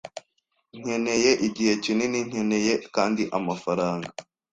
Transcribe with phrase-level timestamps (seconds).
[0.79, 2.19] Nkeneye igihe kinini.
[2.29, 4.09] Nkeneye kandi amafaranga.